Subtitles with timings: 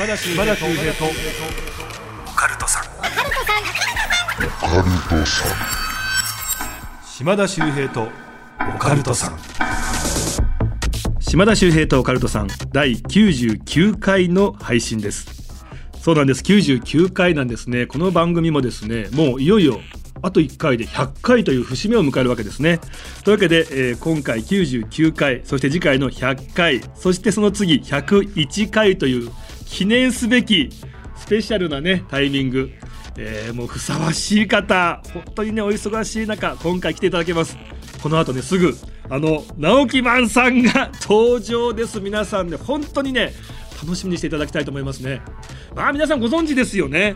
[0.00, 1.04] 島田秀平と。
[1.04, 2.84] オカルトさん。
[7.04, 8.08] 島田秀平と。
[8.74, 9.38] オカルトさん。
[11.20, 12.48] 島田秀平とオカルトさん。
[12.72, 15.26] 第99回の配信です。
[16.00, 16.42] そうなんです。
[16.44, 17.84] 99回なんですね。
[17.84, 19.80] この番組もですねもういよいよ
[20.22, 22.80] あと1回で100回という節目を迎えるわけですね。
[23.22, 29.30] というわけで、えー今回99回そして次回の100回そしてその次101回という
[29.70, 30.68] 記念すべき
[31.16, 32.70] スペシャルなねタイミング、
[33.16, 35.00] えーもうふさわしい方。
[35.14, 37.56] 本当にねお忙しい中今回来ていただけます。
[38.02, 38.74] この後ねすぐ
[39.08, 42.00] あの直木マンさんが 登場です。
[42.00, 43.32] 皆さんね本当にね
[43.82, 45.22] 楽しみにしていただきたいと思いますね。
[45.74, 47.14] まあ皆さんご存知ですよね。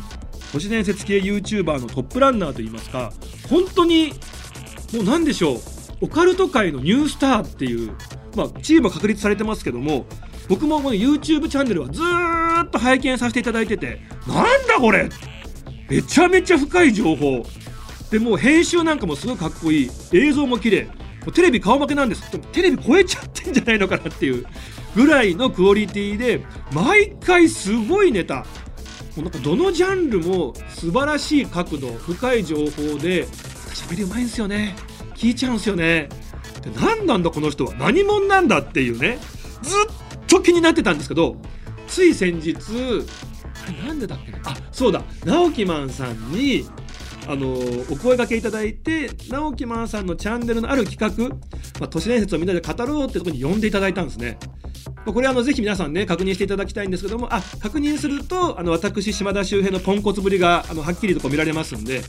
[0.53, 3.13] 都市伝説系 YouTuber のトップランナーといいますか。
[3.51, 4.13] 本当に
[4.93, 5.59] もう何でしょう。
[6.03, 7.93] オカルト界のニュースターっていう、
[8.37, 10.07] まあ、チームは確立されてますけども
[10.49, 15.09] 僕もこの YouTube チャンネルはずーっと拝見させていただいててなんだこれ！
[15.89, 17.45] めちゃめちゃ深い情報。
[18.11, 19.91] でもう編集なんかもすごいかっこいい。
[20.13, 20.85] 映像も綺麗。
[20.85, 20.93] も
[21.29, 22.31] うテレビ顔負けなんです。
[22.31, 24.47] でもテレビ超えちゃってんじゃないのかなっていう。
[24.95, 28.37] ぐらいのクオリティで毎回すごいネタ。
[28.37, 28.45] も
[29.19, 32.63] うなんかどのジャンルも素晴らしい角度深い情報
[32.99, 34.77] で喋りうまいんですよね。
[35.17, 36.09] 聞いちゃうんすよね。
[36.63, 37.75] で何なんだこの人は。
[37.75, 39.19] 何者なんだっていうね。
[39.63, 41.37] ずっと気になってたんですけど
[41.87, 42.57] つい先日
[43.69, 44.39] あれなんでだっけな？
[44.45, 45.03] あそうだ。
[45.25, 46.67] 直木マンさんに
[47.27, 47.55] あの
[47.91, 51.29] お声がけいただいて直木マンさんのチャンネルのある企画、
[51.81, 54.39] まあ、都市伝説をみんなで語ろうってとこに呼んでいただいたんですね。
[55.13, 62.03] これあのぜひ皆さんね確認していただきたいんですけどもあ確認するとあの私島田秀平のポンコツぶりがあのはっきりとこう見られますんで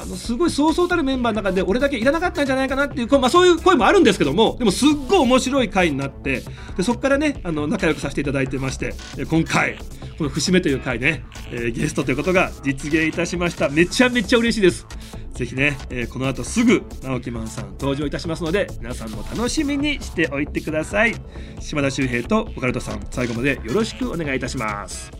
[0.00, 6.42] あのすごいそうそうたるメンバーの中で俺だけいらなかったんじゃないかなっていう、まあ、そういう声もあるんですけどもでもすっごい面白い回になって
[6.76, 8.94] でそこからねあの仲良くさせていただいてまして
[9.30, 9.78] 今回
[10.18, 13.68] この節目という回ね、えーゲストということが実現いたしました。
[13.68, 14.86] めちゃめちゃ嬉しいです。
[15.32, 21.14] ぜひね、えーこの後すぐ直木マンさん登場いたしますので皆さんも楽しみにしておいてください。
[21.58, 25.10] 島田秀平とオカルトさん最後までよろしくお願いいたします。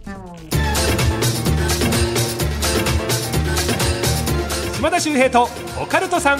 [4.76, 5.48] 島田秀平と
[5.80, 6.38] オカルトさん。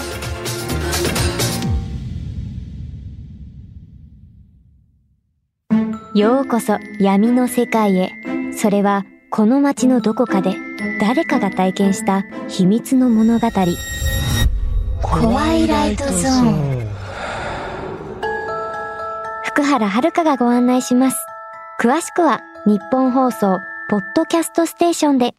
[6.17, 8.11] ようこそ闇の世界へ。
[8.55, 10.72] それはこの街のどこかで。
[10.99, 13.47] 誰かが体験した秘密の物語。
[15.01, 16.87] 怖いライトゾーン。
[19.45, 21.17] 福原遥がご案内します。
[21.79, 25.35] 詳しくは日本放送ポッドキャストステーションで。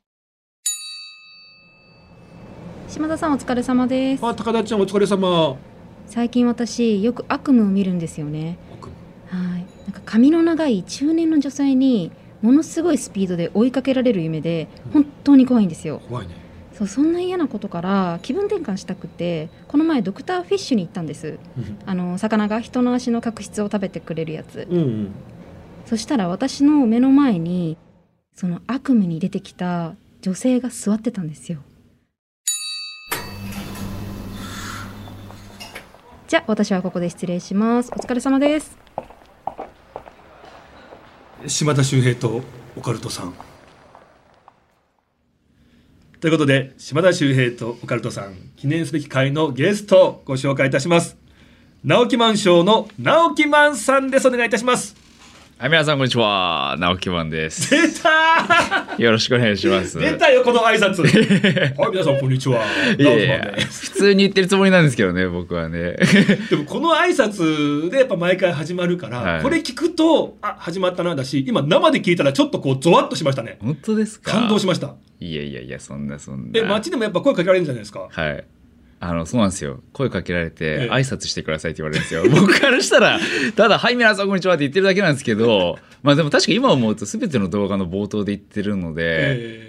[2.89, 5.57] 島田さんお疲れ様ですあ高田ちゃんお疲れ様
[6.07, 8.57] 最近私よく悪夢を見るんですよね
[9.27, 12.13] はいなんか髪の長い中年の女性に
[12.45, 16.03] ものすごいスピードで追いかけられる夢で本当に怖いんですよ。
[16.07, 16.35] 怖いね。
[16.75, 21.39] そうそんな嫌なことから気分転換したくてこの前ドクターフィッシュに行ったんです。
[21.87, 24.69] あの魚が人の足の角質を食べてくれるやつ。
[24.71, 25.11] うんうん。
[25.87, 27.79] そしたら私の目の前に
[28.35, 31.61] その悪夢に出てきた女性が座ってたんですよ。
[36.29, 37.91] じゃあ私はここで失礼します。
[37.91, 38.77] お疲れ様です
[41.47, 42.43] 島田秀平と
[42.77, 43.35] オカルトさん。
[46.21, 51.19] ということで島田秀平とオカルトさん記念すべき会のゲストをご紹介いたします。
[51.85, 54.29] 直木マンショーの直木マンさんです。
[54.29, 55.04] お願いいたします。
[55.65, 56.77] はい、皆さんこんにちは。
[56.79, 57.71] 直木マンです。
[57.71, 59.99] 出たよろしくお願いします。
[59.99, 61.01] 出たよこの挨拶
[61.81, 62.57] はい皆さんこんにちは
[62.99, 65.97] いやマンです普通に言ってるつもりなんですけどね、僕はね。
[66.51, 74.33] でもこの挨拶でやっぱ毎回始まるから、はいこれ聞くとあ始まったなだし今生で聞いたらちょっとこうゾワッとしましたね本当ですか？
[74.33, 76.61] 感動しましたいやいやいや、そんなそんな。
[76.61, 78.07] え街でもやっぱ声かけられるんじゃないですか？
[78.11, 78.45] はい。
[79.09, 79.81] あの、そうなんですよ。
[79.93, 82.25] 声かけられえて、え挨拶してくださいって言われるんですよ。
[82.31, 83.19] 僕からしたら、
[83.57, 89.03] ただ、はい、皆さんこんにちはって言ってるだけなんですけど、まあでも確か今思うと全ての動画の冒頭で言ってるので、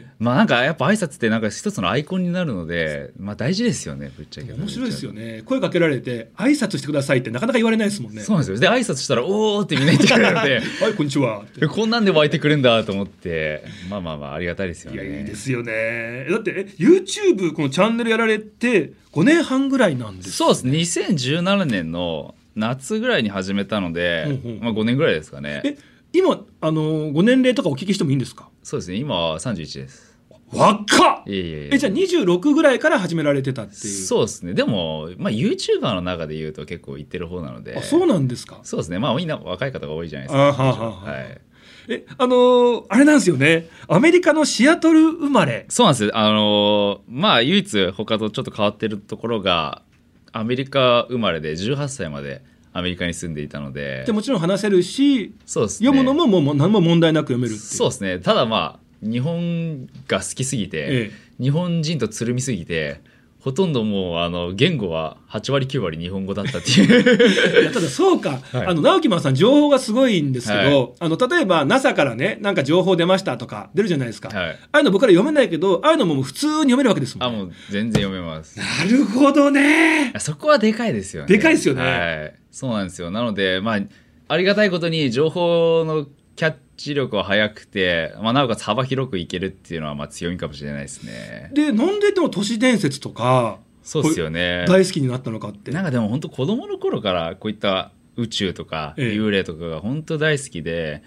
[0.02, 4.52] えまあなんかやっぱ挨拶ってなんか一つのアイコンになるので、まあ大事ですよね、ぶっちゃけ。
[4.52, 8.60] 面白いですよね声かけられて挨拶してくださいってなかなか言われないですもんねそうなんですよ。
[8.60, 15.10] で、挨拶したら、おーってみんな言ってくれるので、 はいこんにちはこんなんで湧いてくるんだと思って、まあまあまあ、ありがたいですよいね。
[15.10, 20.68] やいいですよねだってえ YouTube このチャンネルやられて5年半ぐらいなんですそうです。
[21.00, 25.62] 2017年の夏ぐらいに始めたので、うんうんまあ5年ぐらいですかね。
[25.64, 25.78] え
[26.18, 28.50] 今あのご年齢とかお聞きしてもいいんですか？
[28.64, 28.98] そうですね。
[28.98, 30.16] 今は31です。
[30.54, 31.70] 若っいえいえいえ。
[31.74, 34.54] えじゃあ26ぐらいから始められてたっていうそうですね。
[34.54, 37.76] でも、まあ YouTuber の中で言うと結構行ってる方なので。
[37.76, 38.60] あそうなんですか？
[38.64, 39.00] そうですね。
[39.00, 40.64] まあみんな若い方が多いじゃないですか。
[40.64, 41.42] はい。
[41.88, 49.84] えあのーあれなんですよねアメリカのシアトル生まれそうなんですあのーまあ唯一他とちょっと変わってるところが
[50.32, 52.42] アメリカ生まれで18歳まで
[52.76, 54.04] アメリカに住んでいたので。
[54.06, 55.88] でもちろん話せるしそうですね。
[55.88, 58.20] 読むのももう何も問題なく読めるそうですね。
[58.20, 61.12] ただまあ日本が好きすぎて、え。
[61.40, 63.00] 日本人とつるみすぎて
[63.46, 67.62] ほとんどもうあの言語は8割9割日本語だったっていう。
[67.62, 68.66] いやただそうか、はい。
[68.66, 70.92] あの直樹マンさん情報がすごいんですけど、はい。
[71.02, 74.50] あの例えば NASA からねなんか情報出ましたとか出るじゃないですか、はい。
[74.50, 78.58] ああいうの僕ら読めないけどああいうのも普通に読めるわけですもん、ね、あもう全然読めます。
[78.58, 80.12] なるほどね。
[80.18, 81.28] そこはでかいですよね。
[81.28, 81.84] でかいですよね。
[81.84, 82.34] はい。
[82.50, 83.12] そうなんですよ。
[83.12, 83.80] なのでまあ
[84.28, 91.52] ありがたいことに情報のキャッチ力は速くて、まあ、なおかつ幅広くいけるっていうのはまあ強みかもしれないですね。
[91.54, 94.66] でなんででも都市伝説とかそうですよね。
[94.68, 95.72] 大好きになったのかって。
[95.72, 99.14] なんかでも本当子供の頃からこういった宇宙とかええ。
[99.14, 101.04] 幽霊とかが本当大好きで、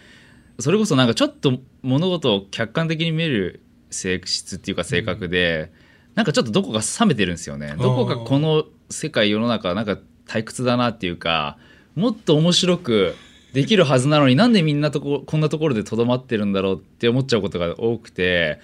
[0.61, 5.73] それこそなんかちょっと物事を客観的に見る性質っていうか性格で、
[6.15, 7.75] なんかちょっとどこか冷めてるんですよね。
[7.79, 11.59] どこかこの世界世の中なんか退屈だなっていうか
[11.94, 13.15] もっと面白く
[13.58, 18.60] できるはずなのになんでみんなとここんなところでとどまってるんだろうって思っちゃうことが多くて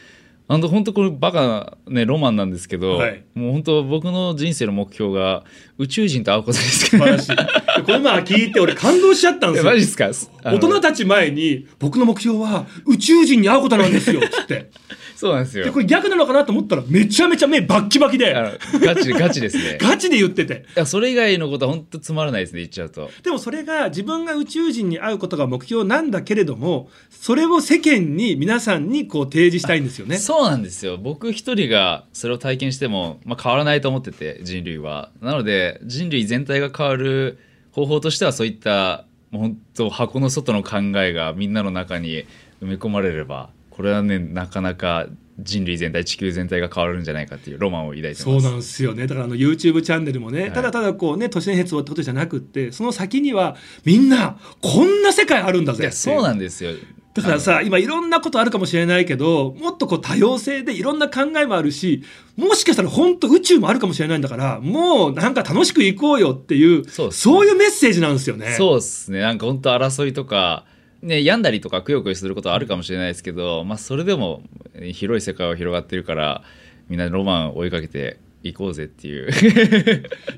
[0.46, 3.24] あの本当これバカな、ね、ロマンなんですけど、はい。
[3.34, 5.42] もう本当僕の人生の目標が
[5.78, 7.04] 宇宙人と会うことですけど。
[7.04, 9.70] これまあ聞いて俺感動しちゃったんですよ。
[9.72, 10.10] マジですか？
[10.44, 14.70] 大人たち前に僕の目標は宇宙人に会うことなんですよつって。
[15.16, 15.64] そうなんですよ。
[15.64, 18.34] でこれ逆なのかなと思ったらめちゃめちゃ目バッキバキで。
[18.74, 19.78] ガチガチですね。
[19.80, 20.66] ガチで言ってて。
[20.76, 23.10] いやそれ以外のことは本当つまらないですね言っちゃうと。
[23.22, 30.18] でもそれが自分が宇宙人に会うことが目標なんだけれどもそれを世間に皆さんにこう提示したいんですよね。
[30.34, 30.96] そうなんですよ。
[30.96, 35.10] 僕一人がそれを体験しても、まあ、変わらないと思ってて人類は。
[35.20, 37.38] なので人類全体が変わる
[37.70, 42.24] 方法としてはそういったもう本当箱の外の考えがみんなの中に
[42.60, 45.06] 埋め込まれればこれはねなかなか
[45.38, 48.22] 人類全体地球全体が変わるんじゃないかっていうロマンを抱いてます。
[48.22, 49.06] そうなんですよね。
[49.06, 50.50] だからあの YouTube チャンネルもね、い。
[50.52, 56.72] ただただこうね都市伝説をってことじゃなくってその先にはみんなこんな世界あるんだぜそうなんですよ
[57.14, 62.02] だからさ今いろんなことあるかもしれないけどもっとこう多様性でいろんな考えもあるし
[62.36, 67.12] もしかしたら本当宇宙もあるかもしれないんだからもうなんか楽しくいこうよっていうそうね。
[67.12, 68.54] そういうメッセージなんですよね。
[68.58, 69.20] そうですね。
[69.20, 70.64] なんか本当争いとか
[71.02, 74.42] ね病んだりとかくよくよすることはあるかもしれないですけど、まあ、それでも
[74.74, 76.42] えー広い世界は広がってるから
[76.88, 79.32] みんなロマンを追いかけていこうぜっていう。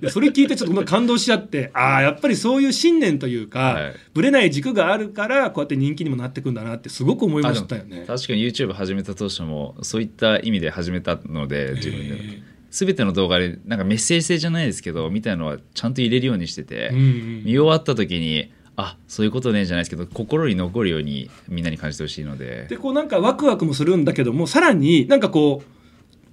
[0.08, 3.94] それ聞いてちょっと感動しちゃってああやっぱりそういう信念というか、はい。
[4.14, 8.04] ぶれない軸があるからこうやって人気にもなってくんだなってすごく思いましたよね。
[8.06, 12.56] 確かに YouTube 始めた当初もそういった意味で始めたので自分で。
[12.70, 22.66] 全ての動画でなんかメッセージ性じゃないですけどみたいなのはちゃんと入れるようにしてて、うんうん見終わった時にあそういうことねじゃないですけど心に残るようにみんなに感じてほしいので。
[22.68, 25.75] でこうなんかワクワクもするんだけどもさらになんかこうあ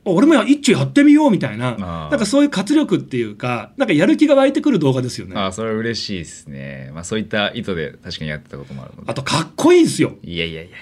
[0.05, 1.77] 俺も一丁やってみようみたいな。
[1.77, 5.35] なんかそういう活力っていうかなんかやる気が湧いてくる動画ですよね。
[5.35, 9.11] あそれは嬉しいですね、まあ、そういった意図で確かにやってたこともあるので。
[9.11, 10.15] あとかっこいいんですよ。
[10.23, 10.77] いやいやいやいや。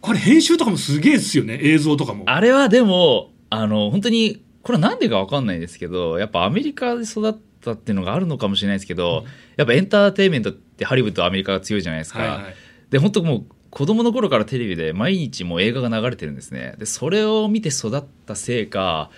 [0.00, 2.24] これ編集とかもすげえですよね映像とかも。
[2.26, 9.24] あれはでもあの本当にこれは何でか分かんないですけどやっぱアメリカで育ったっていうのがあるのかもしれないですけど、
[9.56, 12.54] やっぱエンターテインメントってハリウッドアメリカが強いじゃないですか、はいはい。
[12.90, 13.44] で本当もう
[13.74, 19.10] 子供の頃からテレビで毎日もう映画が流れてるんですねでそれを見て育ったせいか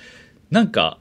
[0.50, 0.98] なんか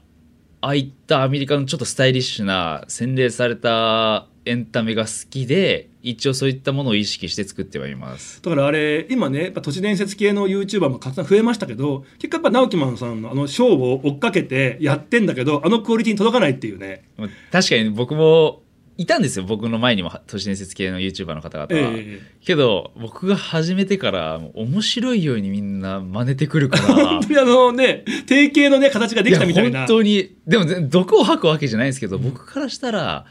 [0.60, 17.04] ああいったアメリカのちょっとスタイリッシュな洗練されたエンタメが好きで一応そういったものを意識して作ってはいますだからあれ今ねやっぱ都市伝説系の YouTuber もたくさん増えましたけど結果やっぱ直樹マンさんのあのショーを追っかけてやってんだけどあのクオリティに届かないっていうね。
[17.16, 18.62] まあ確かに僕も
[18.98, 26.94] いたんですよ僕の前にも都市伝説系の YouTuber の方々は、えけど僕が始めてから面白いようにみんな真似てくるから。
[27.06, 29.80] 本当にあのね定型のね形ができたみたいな。
[29.80, 30.34] や本当に。
[30.46, 33.26] でもぜ毒を吐くわけじゃないんですけど、僕からしたら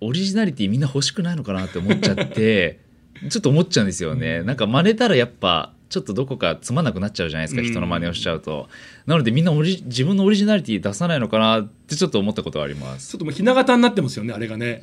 [0.00, 2.80] オリジナリティみんな欲しくないのかなって思っちゃって
[3.28, 7.66] ちょっと思っちゃうんですよね、なんか真似たらやっぱちょっとどこかつまんなくなっちゃうじゃないですか、うん。
[7.66, 8.68] 人の真似をしちゃうと。
[9.06, 13.10] なのでみんなオリ自分のオリジナリティ出さないのかなってちょっと思ったことはあります。
[13.10, 14.80] ちょっともうひな形になってますよねあれがね。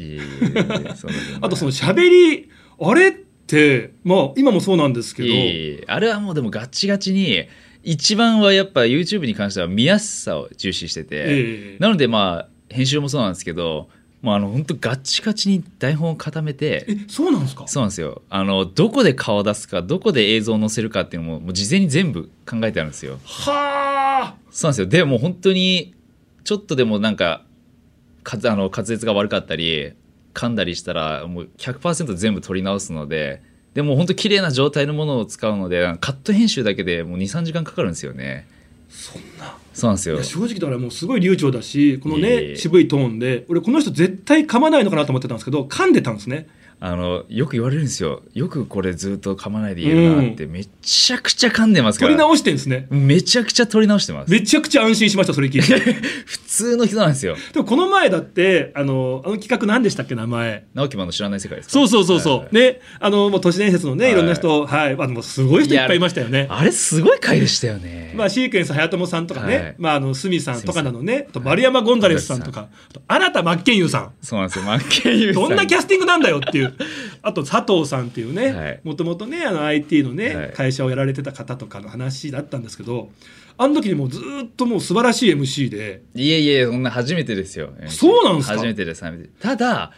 [1.42, 2.50] あとその喋り
[2.80, 5.30] あれってまあ今もそうなんですけど。
[5.30, 7.48] いえいえあれはもうでもガチガチに
[7.84, 11.78] 一番はやっぱ YouTube に関しては見やすさを重視してて、ええ。
[11.80, 13.88] なのでまあ編集もそうなんですけど
[14.22, 17.68] もうあの本当ガッチガチに台本を固めてえそうなんですか？
[17.68, 18.24] そうなんですよ。
[18.30, 23.20] あのどこで顔を出すかどこで映像を載せるかっていうのももう事前に全部考えてあるんですよ。
[23.24, 24.36] はあ。
[24.52, 24.88] そうなんですよ。
[24.88, 25.94] でもう本当に
[26.44, 27.44] ちょっとでもなんか
[28.24, 29.94] かあの滑舌が悪かったり
[30.34, 33.42] 噛んだりしたらもう100%全部取り直すので
[33.74, 38.48] でも本当綺麗な状態のものを使うのでカット編集だけでもう23時間かかるんですよね
[38.90, 39.58] そんな。
[39.74, 40.24] そうなんですよ。
[40.24, 42.56] 正直だからもうすごい流暢だしこのねいえいえ。
[42.56, 46.48] 渋いトーンで俺この人絶対噛まないのかなと思ってたんですけど噛んでたんですね
[46.80, 48.22] あのよく言われるんですよ。
[48.34, 52.10] よくこれずっと噛まないで言えるなって、めちゃくちゃ噛んでますから。
[52.10, 52.88] 取り直してんですね。
[52.92, 54.32] めちゃくちゃ取り直してます。
[54.32, 55.94] めちゃくちゃ安心しましたそれ聞いて。
[56.26, 57.36] 普通の人なんですよ。
[57.54, 60.66] でもこの前だってあのあの企画何でしたっけ名前。
[60.76, 61.72] 直木マンの知らない世界ですか？
[61.74, 64.14] そうそうそうそう、はいねあのもう都市伝説のね、はい。
[64.14, 66.48] い、ろんな人はい、まあ、もうすごい人いっぱいいましたよね。
[66.50, 69.76] あれすごい回でしたよね、まあ、シークエンス早友さんとかね、はい。
[69.78, 71.26] まあ、あの鷲見さんとかなのね。
[71.30, 72.68] あと丸山ゴンザレスさんとか。
[72.90, 74.12] あと新田真剣佑さん。
[74.22, 74.66] そうなんですよ。
[74.66, 76.67] マッケンユーさどんなキャスティングなんだよっていう
[77.22, 78.46] あと佐藤さんっていうはい。
[78.54, 80.52] ねもともとねあの IT のね、はい。
[80.54, 83.10] 会社をやられてた方とかの話だったんですけど
[83.58, 86.02] あの時にもうずっともう素晴らしい MC で。
[86.16, 87.72] いえいえそんな初めてですよ。
[87.88, 88.56] そうなんですか？
[88.56, 89.30] 初めてです初めて。
[89.40, 89.94] ただ、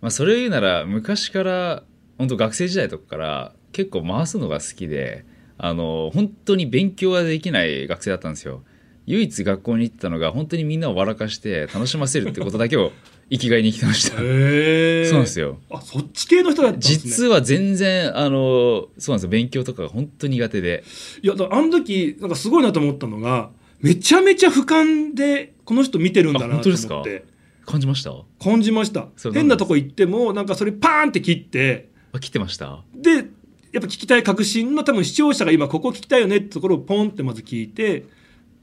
[0.00, 1.82] まあ、それを言うなら昔から
[2.18, 5.24] 本当学生時代とかから結構回すのが好きで
[5.56, 8.62] あの本当に勉強ができない学生だったんですよ。
[9.06, 12.92] 唯一学校に行ってたのが本当にみんなを笑かして楽しませるってことだけを
[13.30, 14.16] 生きがいに生きてました。
[14.16, 15.58] そうなんですよ。
[15.70, 16.98] あそっち系の人だったんですね。
[16.98, 19.28] 実は全然あのそうなんですよ。
[19.28, 20.84] 勉強とかが本当苦手で。
[21.22, 26.94] いやだからあの時なんかすごいなと思ったのがめちゃめちゃ俯瞰でこの人見てるんだあなと本当ですか？
[26.94, 27.24] 思って
[27.66, 28.12] 感じました？
[28.42, 29.08] 感じました。
[29.32, 31.90] 変なとこ行ってもなんかそれパーンって切って。
[32.12, 32.82] あ来てました？
[32.94, 33.24] でやっ
[33.74, 38.06] ぱ聞きたい確信の多分視聴者が今ここ聞きたいよねってところをポンってまず聞いて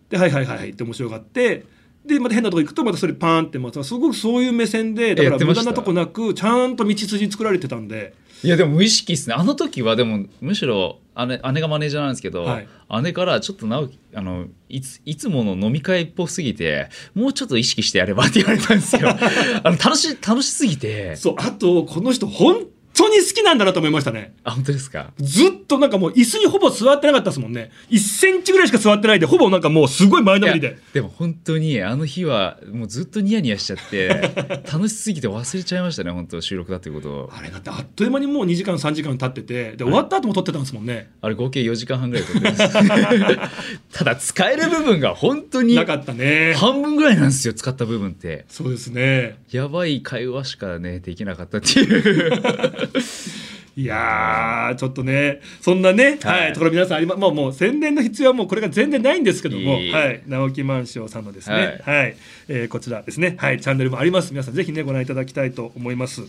[0.10, 1.66] ではいはいはいはいって面白がって
[2.06, 8.14] でまた変なとこ行くとまたそれパーンってまたすごくそういう目線でだから無駄なとこなくちゃんと道筋作られてたんで。
[8.44, 9.36] いやでも無意識っすね。
[9.36, 12.68] あの時はでもむしろ姉姉がマネージャーなんですけど、はい。
[13.04, 19.10] 姉からちょっと直樹あのいついつもの飲み会っぽすぎてもうちょっと意識してやればって言われたんですよ。
[19.64, 21.16] あの楽し楽しすぎて。
[21.16, 22.75] そうあとこの人本当
[23.20, 24.36] に好きなんだなと思いましたね。
[24.44, 25.12] あ本当ですか？
[25.20, 27.72] ずっとなんかもう椅子にほぼ座ってなかったですもんね。
[27.90, 30.78] 1センチぐらいしか座ってないでほぼなんかもうすごい前のめりで。
[30.94, 34.08] でも本当にあの日はもうずっとニヤニヤしちゃって
[34.72, 37.30] 楽しすぎて忘れちゃいましたね本当収録だっていうことを。
[37.36, 41.10] あれだってあっという間にもう2時間3時間経っててで終わった後も撮ってたんですもんね。
[41.22, 42.74] あれ合計4時間半ぐらい撮ってます
[43.94, 46.54] ただ使える部分が本当になかったね。
[46.58, 48.46] 半分ぐらいなんですよ使った部分って。
[48.50, 49.38] そうですね。
[49.52, 52.32] やばい会話しかねできなかったっていう
[53.78, 59.92] いやーちょっとねそんなね、ははいいところ皆さんありまもうもう宣伝の必要はもうこれが全然ないんですけどもいい。
[59.92, 60.22] はい。
[60.28, 62.16] 直木マンションさんのですねははい、
[62.48, 63.36] えーこちらですね。
[63.38, 64.32] はいチャンネルもあります。
[64.32, 66.22] 皆さんぜひねご覧いただきたいと思います。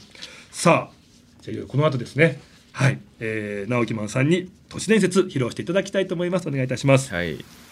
[0.50, 0.94] さあ
[1.40, 2.40] じゃあいよいよこの後ですね。
[2.72, 6.48] はい、えー、直木マンさんに都市伝説披露していただきたいと思います。
[6.48, 7.14] お願いいたします。
[7.14, 7.65] はい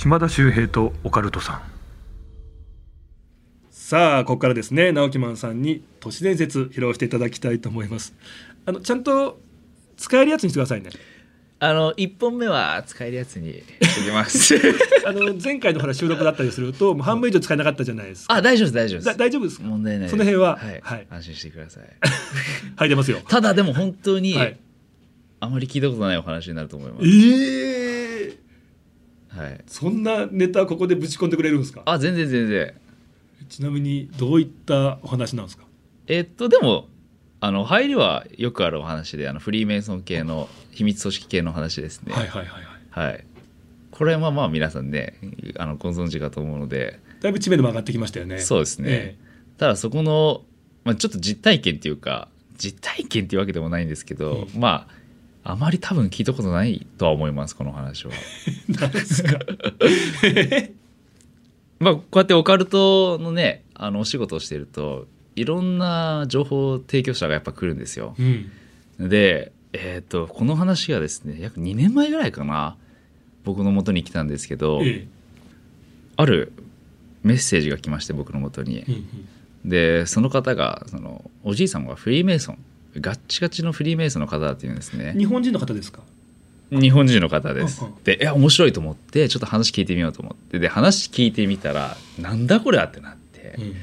[0.00, 1.62] 島田秀平とオカルトさん。
[3.68, 4.92] さあここからですね。
[4.92, 8.14] 直木マンさんに都市伝説披露していただきたいと思います。
[8.64, 9.40] あのちゃんと
[9.96, 10.90] 使えるやつにしてくださいね。
[11.58, 14.54] あの1本目は使えるやつにしてきます。
[15.04, 18.34] あの前回のほら収録だったりするともう半分以上使えなかったじゃないですか。
[18.34, 19.64] あ大丈夫です大丈夫でだす大丈夫ですか？
[19.64, 20.10] 問題ないです。
[20.12, 20.58] その辺は？
[20.58, 21.06] はい、はい。
[21.10, 21.82] 安心してください。
[22.76, 23.18] はい出ますよ。
[23.26, 24.56] ただでも本当に、はい。
[25.40, 27.87] あまり聞いたことないお話になると思います、ええ
[29.38, 31.82] はい、そんなネタここでぶち込んでくれるんですか？
[31.84, 32.74] あ全然全然。
[33.48, 35.64] ちなみにどういったお話なんですか？
[36.06, 36.88] えっとでも
[37.40, 42.12] あの入りはよくあるお話であのフリーメイソン系の秘密組織系の話ですね。
[42.12, 43.10] はいはいはいはい。
[43.10, 43.24] はい。
[43.90, 45.14] これはまあ皆さんね
[45.56, 47.00] あのご存知かと思うので。
[47.20, 48.38] だいぶ知名度も上がってきましたよね。
[48.38, 49.16] そうですね、え
[49.58, 50.42] ただそこの、
[50.84, 54.94] まあ、ちょっと実体験っていうか実体験っていうわけでもないんですけど、まあ
[55.50, 58.12] あまり多分聞いたことないとは思いますこの話は。
[58.68, 59.38] えなんですか？
[61.80, 68.14] まあこうやってオカルトのねあのお仕事をしているといろんな情報提供者がやっぱ来るんですよ。
[68.18, 68.50] うん
[69.08, 72.76] で、えー、とこの話がですね約2年前ぐらいかな
[73.44, 75.06] 僕の元に来たんですけど、え
[76.16, 76.52] ある
[77.22, 78.84] メッセージが来まして僕の元にえ。
[78.86, 79.06] うんうん
[79.64, 82.58] でその方がそのおじいさんはフリーメイソン
[82.96, 85.14] ガッチガチのフリーメイソンの方だっていうんですね。
[85.16, 86.02] 日本人の方ですか？
[86.70, 87.84] 日本人の方です。
[88.04, 90.58] でいや面白いと思ってちょっと話聞いてみようと思って。
[90.58, 93.74] で話聞いてみたらなんだこれはってなって、うん。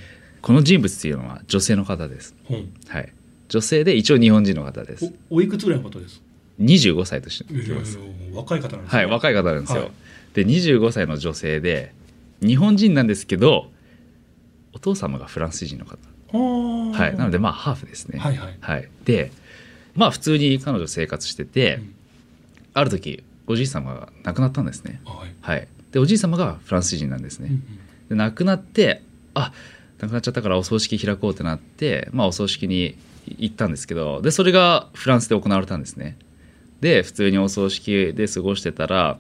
[0.41, 2.35] この人物っていうのは女性の方です。
[2.50, 2.74] うん。
[2.88, 3.12] はい。
[3.50, 5.13] 女性で一応日本人の方です。
[5.29, 6.21] おおいくつぐらいの方です
[6.59, 7.53] ？25歳として
[8.33, 9.00] 若い方なんですね。
[9.00, 9.91] はい若い方なんですよ、はい。
[10.33, 11.93] で25歳の女性で
[12.41, 13.71] 日本人なんですけど
[14.74, 15.97] お父様がフランス人の方
[16.32, 17.17] はい。
[17.17, 18.20] なのでまあハーフですね。
[18.20, 18.58] はいはい。
[18.60, 19.32] はい、で
[19.96, 21.96] まあ普通に彼女生活してて、うん。
[22.74, 25.34] ある時おじい様が亡くなったんですね、はい。
[25.41, 27.63] はい、でおじい様がフランス人なんですね、うん。
[28.10, 29.01] で亡くなって
[29.34, 29.53] あ
[30.00, 32.98] 亡くなっちゃったからお葬式開こうってなって、まあ、お葬式に
[33.38, 36.17] 行ったんですけどでそれがフランスで行われたんですね。
[36.82, 39.17] で普通にお葬式で過ごしてたら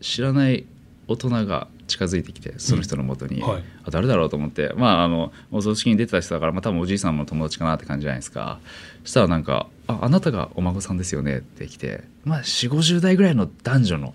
[0.00, 0.64] 知らない
[1.06, 3.64] 大人が近づいてきてその人のもとに、はい。
[3.84, 4.72] あ誰だろうと思って。
[4.76, 8.58] まああのお葬式に出てた人だから、まあ、多分おじいさんの友達かなって感じじゃないですか。
[9.04, 12.04] そしたらなんか「ああなたがお孫さんですよね」って来て。
[12.24, 14.14] まあ4 5 0代ぐらいの男女の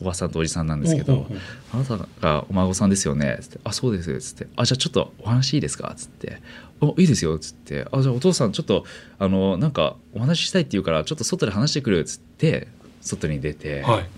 [0.00, 1.26] おばさんとおじさんなんですけど
[1.72, 6.42] あなたがお孫さんですよね」つって「あそうです」つって「あじゃあちょっとお話いいですか」つって
[6.80, 8.84] 「おいいですよ」つって「あじゃあお父さんちょっと
[9.18, 12.68] あのなんかお話ししたいって言うからちょっと外で話してくる」つって
[13.00, 14.08] 外に出て、はい。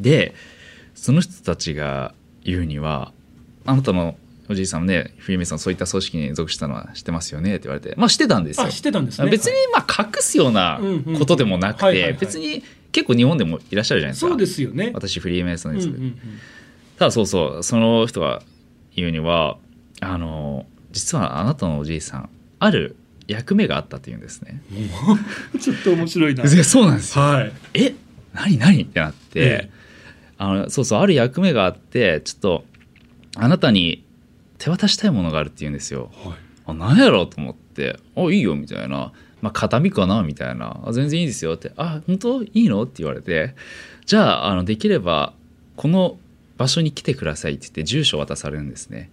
[0.00, 0.34] で
[1.02, 3.12] その人たちが言うには
[3.66, 4.16] 「あなたの
[4.48, 8.68] おじいさんもねフリーメイソンそういった組織に属したのは知ってますよね」って言われてまあしてたんですよ。
[8.70, 9.28] てたんですね。
[9.28, 10.80] 別にまあ隠すような
[11.18, 14.28] ことでもなくて別に結構日本でもいらっしゃるじゃないですか。
[14.28, 14.92] そうですよね。
[14.94, 16.18] 私フリーメイソンです、うんうんうん。
[17.00, 18.40] ただそうそうその人が
[18.94, 19.58] 言うには
[19.98, 22.28] あの実はあなたのおじいさん
[22.60, 22.94] ある
[23.26, 24.62] 役目があったっていうんですね。
[25.60, 26.46] ちょっと面白いな。
[26.46, 27.24] そうなんですよ。
[27.24, 27.52] はい。
[27.74, 27.94] え
[28.32, 28.82] 何何？
[28.82, 29.81] ってなって、ええ
[30.42, 32.64] あのそうそうある役目があってちょっと
[33.36, 34.04] あなたに
[34.58, 36.10] 手渡したいものがあるって言うんですよ。
[36.24, 36.34] はい。
[36.66, 42.42] あ何やろうと思って「あいいよ」みたいな「まあ形見かな」みたいなあ「全然いいですよ」って「あ本当？
[42.42, 43.54] いいの?」って言われて
[44.06, 45.32] 「じゃああのできれば
[45.76, 46.18] この
[46.58, 49.10] 場所に来てください」って言って住所を渡されるんですね。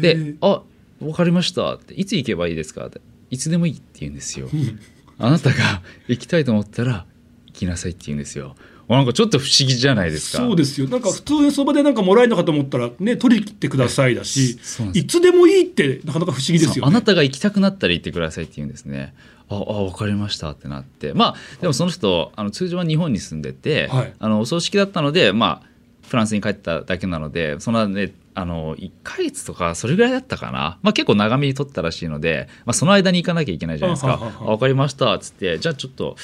[0.00, 0.62] で「あ
[1.00, 4.48] 分かりました」って「いつ行けばいいですか?」って「いつでもいい」って言うんですよ。
[4.52, 4.80] う ん
[5.18, 7.06] あなたが行きたいと思ったら
[7.46, 8.54] 行きなさいって言うんですよ。
[8.88, 10.38] なんかちょっと不思議じゃないですか。
[10.38, 10.88] そうですよ。
[10.88, 14.58] なんか普通にそばでなんかもらえるのかと思ったらね取り切ってくださいだし、
[14.94, 16.88] いつでもいいってなかなか不思議ですよ、ね。
[16.88, 19.14] あなたが行きたくなったら行ってくださいって言うんですね。
[19.48, 25.68] ああ分かりましたってなってまあでもその人あの通常は日本に住んでて、はいあのお葬式だったのでまあ
[26.08, 34.18] フランスに帰っただけなのでそのねあの1ヶ月とかそれぐらいだったかな、まあ、結構長めに取ったらしいので、まあ、その間に行かなきゃいけないじゃないですか。
[34.18, 36.16] 分かりましたっつってじゃあちょっと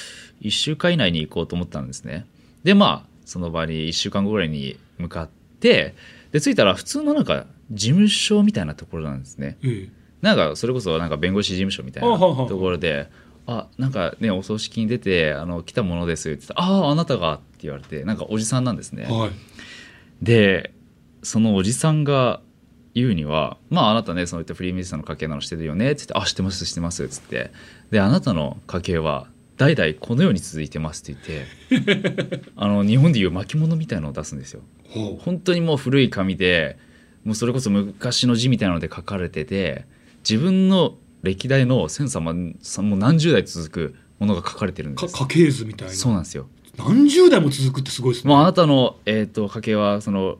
[0.42, 2.26] 1週間以内に行こうと思ったんですね。
[2.64, 5.28] でまあその場に1週間後ぐらいに向かっ
[5.60, 5.94] て
[6.32, 9.56] で着いたら普通のなんか事務所みたいなところなんですね。
[9.62, 9.88] え
[10.20, 13.08] なんかそれこそなんか弁護士事務所みたいなところで
[13.46, 19.12] 「あなんかねお葬式に出てあの来たものです」って言って「あああなたが」って言われてなんかおじさんなんですねえ。
[19.12, 19.30] はい。
[20.22, 20.72] で
[21.22, 22.40] そのおじさんが
[22.94, 27.50] 言うには「まああなたねそういったフリーミスさんの家系なのしてるよね」って言って「あ知ってます知ってます」っつって
[27.90, 34.62] であなたの家系は代々このように続いてますって言って あの日本でいう巻物みたいのを出すんですよ。
[35.20, 36.78] 本当にもう古い紙で
[37.24, 39.86] もうそれこそ昔の字みたいなので書かれてて
[40.28, 45.94] 自分の歴代の千様さもう何十代続くものが書かれてるんですか家系図みたいな。
[45.94, 48.32] そうなんですよ何十代も続くってすごいですね。
[48.32, 50.38] もうあなたの、えー、と家系はその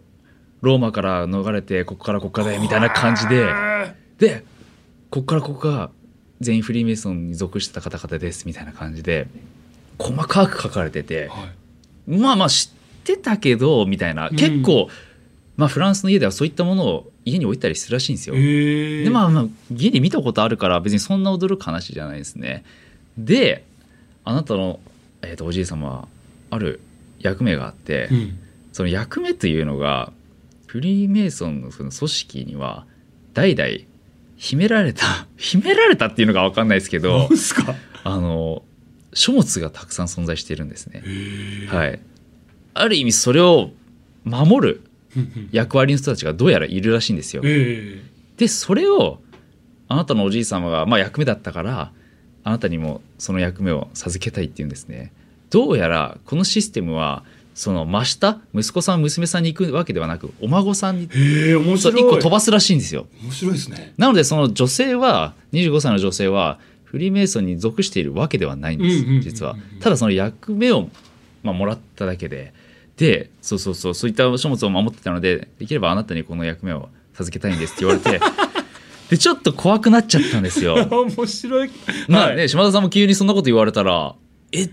[0.62, 4.44] ローマから逃れてここからここでみたいな感じでへで
[5.11, 5.90] ここからここが
[6.42, 9.28] 全員フリーメイソンに属してた方々ですみたいな感じで
[9.98, 12.18] 細かく書かれててえはい。
[12.18, 14.88] まあまあ知ってたけどみたいなうん結構、
[15.57, 18.35] まあフランスの家ではそういったものを家に置いたりするらしいんですよ。
[18.35, 22.64] でまあまあ家で見たことあるから別にそんな驚く話じゃないですね。
[23.16, 23.64] で
[24.24, 24.81] あなたの、
[25.22, 26.09] えー、とおじい様は
[26.50, 26.81] ある
[27.20, 28.38] 役目があって、うん。
[28.72, 30.12] その役目というのが
[30.66, 32.87] フリーメイソンのその組織には
[33.35, 33.91] 代々
[34.42, 37.28] 秘められた 秘められたっていうのが分かんないですけど。
[38.05, 38.64] あの
[39.14, 41.05] 書物がたくさん存在しているんですね。
[41.68, 42.00] はい、
[42.74, 43.70] ある意味それを
[44.24, 44.81] 守る
[45.52, 47.42] 役割の人たちがどうやらいるらしいんですよ。
[47.44, 48.02] え
[48.38, 49.20] でそれを
[49.87, 51.92] あなたのおじい様が、まあ、役目だったから
[52.42, 55.12] あなたにもその役目を授けたいっていうんですね。
[55.50, 57.22] どうやらこのシステムは
[57.55, 61.19] その真下息子さん娘さんに行くわけではなくお孫さんにえ。
[61.19, 62.03] へえ面そう白い。
[62.05, 63.07] 1個飛ばすらしいんですよ。
[63.23, 63.93] 面白いですね。
[63.99, 66.59] なのでその女性は25歳の女性は
[66.93, 70.91] フリーメイソンに属しているわけではないんです実はただその役目を、
[71.43, 72.53] まあ、もらっただけで
[72.99, 78.21] でそうそうそうそういった書物を守ってたのでできればあなたにこの役目を授けたいんですって言われて
[79.09, 81.71] でちょっと怖くなっちゃったんですよ面白い。
[82.09, 84.15] まあね、はい島田さんも急にそんなこと言われたら
[84.53, 84.71] えっ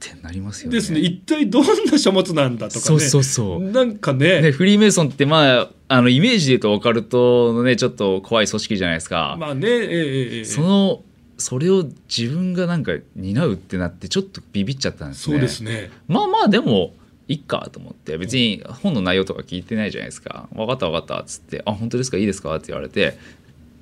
[0.00, 1.00] てなりますよねですね。
[1.00, 2.80] 一体どんな書物なんだとかね。
[2.80, 4.40] そうそうそうなんかね。
[4.42, 9.68] ね、フリーメイソンってまああのイメージで言うとオカルトのねちょっと怖い組織じゃないですか、まあね。
[9.68, 11.02] ええその
[11.38, 15.90] それを自分がなんか担うってなってちょっとビビっちゃったんですねそうですね。
[16.08, 16.92] まあまあでも
[17.28, 22.16] いっかと思って別に本の内容とか聞いてないじゃないですか分かった分かったっつって「あ本当ですか？
[22.16, 23.18] いいですか?」って言われて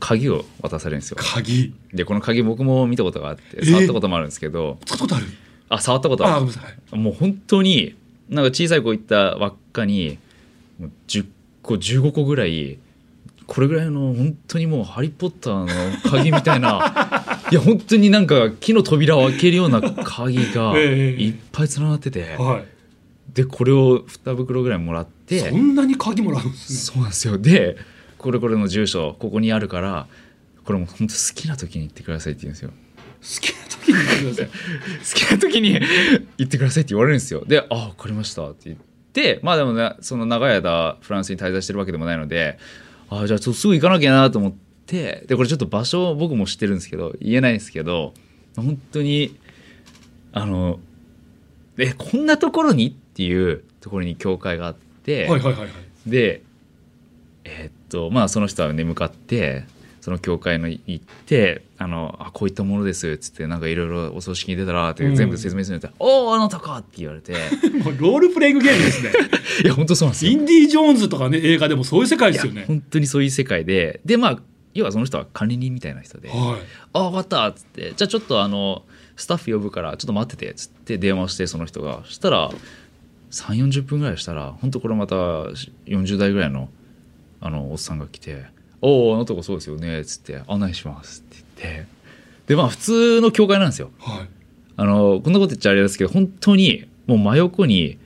[0.01, 1.73] 鍵を渡されるんですよ鍵。
[1.95, 5.27] でこの鍵僕も見たことがあってえ触ったこともあるんですけど、使ったことある？
[5.69, 6.99] あ触ったことあ、ある。
[6.99, 7.95] もう本当に
[8.29, 10.19] なんか小さい子行った輪っかに
[10.79, 11.27] もう10
[11.63, 12.79] 個15個ぐらい
[13.47, 22.65] これぐらいの本当にもう「ハリー・ポッター」の鍵みたいな いや本当になんか木の扉を開けるような鍵がええいっぱいつながってて、はい。
[23.33, 26.79] でこれを2袋ぐらいもらってそんなに鍵もらうんですね。
[26.79, 27.39] そうなんですよ。
[27.39, 27.77] で
[28.19, 30.07] これこれの住所ここにあるから
[30.65, 32.71] これも本当好きな時に行ってくださいって言うんですよ。
[32.71, 32.75] 好
[33.41, 34.47] きな時に言ってください。
[34.47, 34.53] 好
[35.15, 35.81] きな時に
[36.39, 37.45] 行ってくださいって言われるんですよ。
[37.47, 38.77] で「あ分かりました」って言っ
[39.13, 42.59] てまあでもねその長い間フランスに滞在してるわけでもないので
[43.11, 44.55] あじゃあちょっとすぐ行かなきゃなと思っ
[44.87, 48.15] てでこれちょっと場所僕も知ってるんですけど言えないんですけど
[48.57, 49.37] 本当に
[50.33, 50.79] あの
[51.79, 55.71] えこんなところにっていうところに教会があって、はいはいはいはい。
[56.07, 56.43] で
[57.45, 59.65] えーっとまあその人はね向かって
[60.07, 65.17] その教会の行ってあのあこういったものですっつってなんかいろいろお葬式に出たらってうん。
[65.17, 67.33] 全部説明するんだったら「おおあなたか!」って言われて。
[67.33, 69.11] も うロールプレイングゲームですね。
[69.65, 70.31] いや本当そうなんですよ。
[70.31, 72.67] インディ・ージョーンズとかね映画でもそういう世界ですよね。
[72.69, 74.01] 本当にそういう世界で。
[74.05, 74.39] でまあ
[74.75, 76.57] 要はその人は管理人みたいな人で「は
[76.93, 78.85] あ分かった」っつって「じゃあちょっとあの
[79.17, 82.03] スタッフ呼ぶからちょっと待ってて」っつって電話してその人が。
[82.05, 82.53] そしたら
[83.33, 86.69] 3 4 0分ぐらいしたら本当これまた40代ぐらいの
[87.41, 88.45] あのおっさんが来て
[88.83, 91.97] 「おおあなたがそうですよね」っつって「案内します」って言って。
[92.47, 93.91] でまあ普通の教会なんですよ。
[93.99, 94.29] いはい。
[94.77, 97.99] あのこんなこと言っちゃあれですけど本当にもう真横に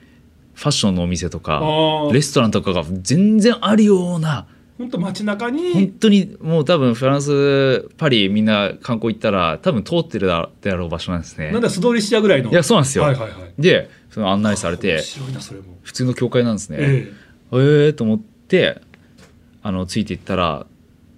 [0.55, 11.51] ファッションのお店とかあレストランとかが全然あるような本当街中本に当にもう多分フランスパリみんな観光行ったら多分通ってるだであろう場所なんですね。
[11.51, 12.49] なんだ素通りしちゃうぐらいの？
[12.49, 13.53] いやそうなんですよ、はいはいはい。
[13.59, 15.03] でその案内されて
[15.83, 16.77] 普通の教会なんですね。
[16.79, 17.13] ええ。
[17.53, 18.81] えー、と思って
[19.63, 20.65] あのついていったら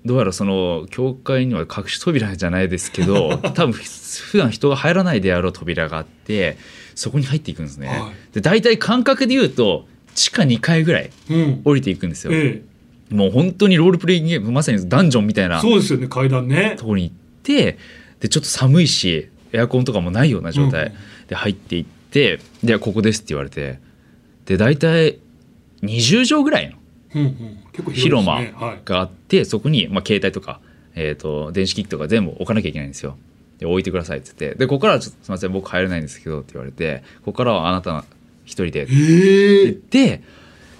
[0.05, 6.57] どうやらその教会には隠し扉じゃないですけど 多分普段人が入らないであろう扉があって
[6.95, 11.61] そこに入っていくんですね、はで大体感覚で言うと地下2階ぐらいえうん。
[11.63, 12.61] 降りていくんですよ、え
[13.09, 16.75] もう本当にロールプレイングゲームまさにダンジョンみたいえなそうですよね階段ね。
[16.77, 17.77] ところに行って
[18.19, 20.93] でちょっと寒いしエアコンとかもないような状態、うん。
[21.27, 23.79] で入っていって「でここです」って言われて
[24.45, 25.19] で大体
[25.81, 26.77] 20畳ぐらいの
[27.93, 30.59] 広間があってそこに、まあ、携帯とか、
[30.95, 33.17] えー、と電子機器とか全部置かなきゃいけないんですよ。
[33.59, 38.03] で置いてくださいって言ってでここからはちょっとすみません僕入れないんですけどって言われてここからはあなた
[38.45, 40.23] 一人でってえ言って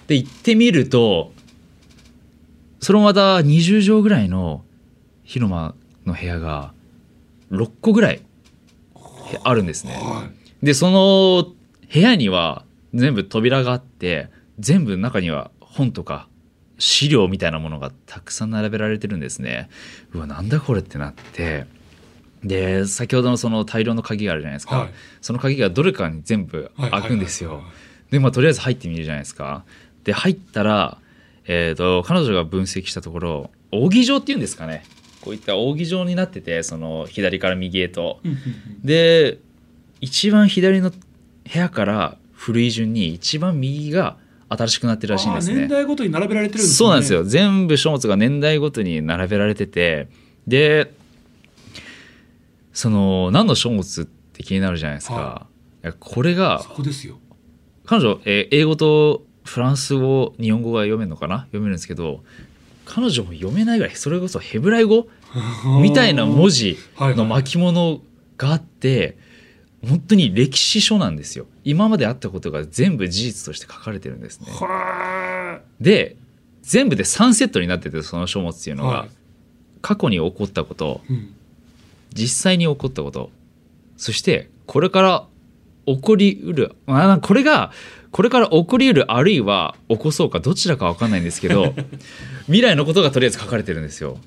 [0.08, 1.32] で行ってみると
[2.82, 4.64] そのまた20畳ぐらいの
[5.24, 6.74] 広間の部屋が
[7.52, 8.22] 6個ぐらい
[9.44, 9.94] あるんですね。
[9.94, 10.30] は
[10.62, 11.54] でその
[11.94, 16.28] 部屋には全部扉があって全部中には本とか
[16.78, 19.70] 資料みたいなものがたくさん並べられてるんですね。
[20.14, 21.66] うわなんだこれってなって。
[22.44, 24.90] で先ほどのその大量の鍵があるじゃないですか、はい。
[25.22, 27.64] その鍵がどれかに全部い開くんですよ。
[28.12, 29.64] でまあとりあえず入ってみるじゃないですか。
[30.04, 30.98] で入ったら
[31.46, 34.84] えー、と彼女が分析したところ扇状っていうんですかね。
[35.22, 38.20] こういった扇状になっててその左から右へと。
[38.84, 39.40] で
[40.02, 40.98] 一番左の部
[41.54, 44.18] 屋から古い順に一番右が
[44.58, 45.56] 新しくなってるらしいんですね。
[45.62, 45.68] 年。
[45.68, 46.76] 代ごとに並べられてるんですね。
[46.76, 47.24] そうなんですよ。
[47.24, 50.08] 全部書物が年代ごとに並べられてて
[50.48, 50.94] で
[52.72, 55.14] その何の書物って気になるじゃないですか。
[55.14, 55.48] は
[55.84, 55.88] い。
[55.88, 57.20] やこれがそこですよ。
[57.86, 61.40] 彼女、えー英語とフランス語日本語が読めるのかな？
[61.48, 62.24] 読めるんですけど
[62.86, 65.08] 彼女も読めないぐらいそれこそヘブライ語？
[65.82, 68.02] みたいな文字の巻物
[68.38, 69.18] があって
[69.86, 74.48] 本当に歴史書なんですよ今まであったことが全部事実として書かれてるんですね。
[74.52, 76.16] はで
[76.62, 79.10] 全部で3セットになっててその書物っていうのが、はい。
[79.82, 81.34] 過去に起こったこというん。
[82.14, 83.32] 実際に起こったこと
[83.98, 85.26] そしてこれから
[85.86, 87.72] 起こりうるあこれが
[88.12, 91.74] これから起こりうるあるいは起こそうかどちらか分かんないんですけど
[92.46, 94.20] 未来のことがとりあえず書かれてるんですよ。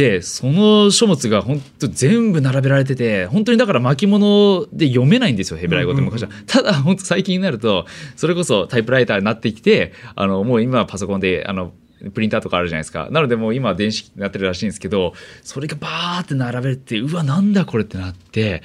[0.00, 7.84] でその書物が本当全部並べられてて本当にだから巻物で読めないんですよヘブライ語って昔は、うんうんただ本当最近になると
[8.16, 11.72] それこそタイプライターになってきてあのもう今はパソコンであの
[12.14, 13.08] プリンターとかあるじゃないですか。
[13.10, 18.62] なのでもう今は電子機になってるらしいんですけどそれがバーって並べてうわなんだこれってなって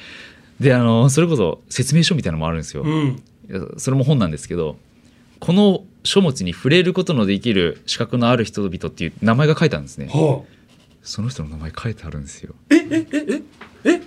[0.60, 3.21] であのそれこそ説明書みたいなのもあるんですよ、うん。
[3.78, 4.78] それも本なんですけど
[5.39, 10.08] この書物に触れることのできる資格のある人々っていう名前が書いてあるんですね。
[10.08, 10.43] は
[11.06, 12.56] その人の名前書いてあるんですよ。
[12.72, 13.41] あえええ
[13.86, 14.02] ええ？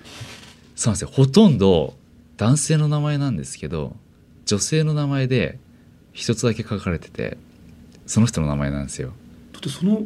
[0.75, 1.09] そうなんですよ。
[1.11, 1.97] ほとんど
[2.37, 3.97] 男性の名前なんですけど
[4.45, 5.59] 女性の名前で
[6.13, 7.39] 一つだけ書かれてて
[8.07, 9.13] その人の名前なんですよ。
[9.53, 10.03] だってその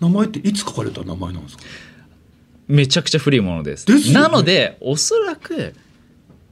[0.00, 1.62] 名前っていつ書かれた名前なんですか？
[2.68, 3.88] めちゃくちゃ古いものです。
[3.88, 4.12] ね。
[4.12, 5.74] なのでおそらく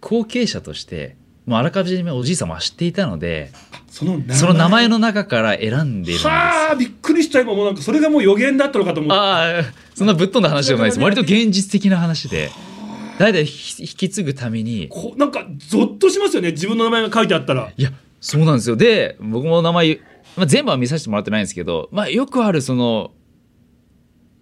[0.00, 3.50] 後継者としてもうあらかじめおじい様は知っていたので
[3.88, 4.84] その名前。
[4.84, 6.26] その中から選んでいるんです。
[6.26, 9.62] はあびっくりした今もうなんかそれがもう予言だったのかと思ってああ
[9.94, 11.00] そんなぶっ飛んだ話でもないです。
[11.00, 12.50] 割と現実的な話で。
[13.18, 14.88] 代々引き継ぐために。
[14.88, 17.70] こなんかゾッとしますよね自分の名前が書いてあったら。
[17.76, 18.76] いやそうなんですよ。
[18.76, 20.00] で僕も名前、
[20.36, 23.10] まあ、全部は見させてもらってないんですけど、まあ、よくあるその、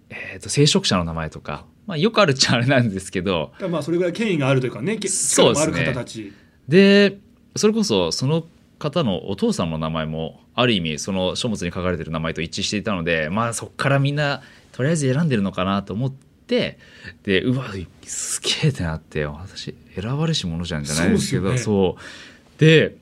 [0.09, 3.51] えー、と聖職者の名前とか、まあ、よくあるっちゃあれなんですけど。
[3.69, 6.31] まあそれぐらい権威があるというかねけそうですね力もある方たち
[6.69, 7.17] で
[7.55, 8.45] それこそその
[8.77, 16.77] 方のお父さんの名前もある意味その書物に書かれてる名前と一致していたのでまあそこからみんなとりあえず選んでるのかなと思って
[17.23, 17.65] でうわ
[18.03, 22.59] すげえってなって私選ばれし者じゃんじゃないですけどそうですよそう。
[22.59, 22.95] で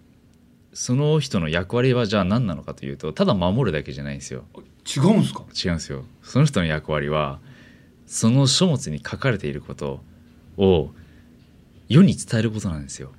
[0.73, 4.45] その人の役割はじゃあ何なのかというとただ守るだけじゃないんですよ。
[4.86, 5.43] 違うんですか？
[5.53, 6.06] 違うんですよ。
[6.23, 7.39] その人の役割は
[8.06, 10.01] その書物に書かれていること
[10.56, 10.91] を
[11.89, 13.12] 世に伝えることなんですよ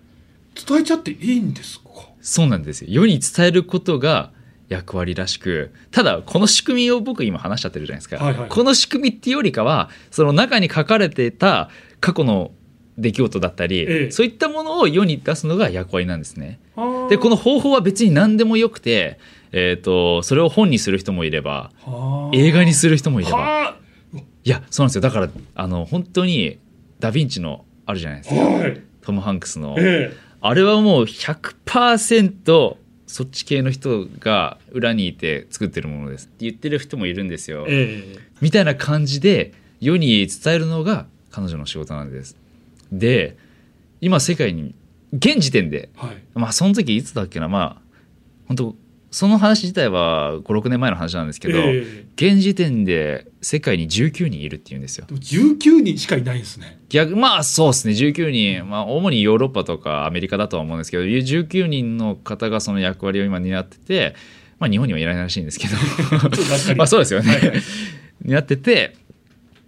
[0.66, 1.88] 伝えちゃっていいんですか？
[2.20, 2.88] そうなんですよ。
[2.90, 4.32] 世に伝えることが
[4.68, 12.50] 役割らしくただこの仕組みを僕今話しちゃってるじゃないですか、はいはいこの仕組みっていうよりかはその中に書かれてた過去の
[12.98, 14.10] 出来事だったり、ええ。
[14.10, 16.58] そういったものを世に出すのが役割なんですね。
[17.08, 19.18] ででこの方法は別に何でもよくて、
[19.52, 21.70] えー、とそれを本にする人もいれば
[22.32, 23.38] 映画にする人もいれば。
[23.38, 23.76] は
[24.44, 25.00] いやそうなんですよ。
[25.00, 26.58] だからあの本当に
[26.98, 28.40] ダ・ヴィンチのあるじゃないですか。
[28.40, 28.82] あはい。
[29.00, 29.76] トム・ハンクスの。
[29.78, 37.64] えあれはもう100%そっち系の人が裏にいて作ってるものですって言ってる人もいるんですよ。
[37.68, 42.36] ええみたいな感じで世に伝えるのが彼女の仕事なんです。
[42.92, 43.36] で
[44.00, 44.74] 今世界に
[45.12, 47.96] 現時点でえはいまあその時いつだっけなまあ
[48.46, 48.76] 本当
[49.10, 52.06] その話自体は56年前の話なんですけど、ええ。
[52.16, 55.06] 現時点で世界に19人いるっていうんですよ。
[55.06, 56.78] でも19人しかいないんですね。
[56.90, 57.94] 逆まあそうですね。
[57.94, 64.14] 19人、まあ、主にヨーロッパとかアメリカだとは思うんですけど19人の方がその役割を今担ってて、
[64.58, 65.76] まあ、日本にはいらないらしいんですけど。
[66.76, 67.62] まあそうですよね。
[68.22, 68.94] 担ってて、